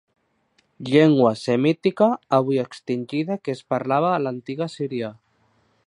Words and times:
Llengua 0.87 1.33
semítica 1.41 2.07
avui 2.39 2.59
extingida 2.63 3.39
que 3.45 3.55
es 3.59 3.63
parlava 3.75 4.13
a 4.15 4.21
l'antiga 4.25 4.71
Síria. 4.79 5.13